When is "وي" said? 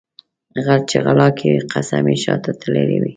3.01-3.09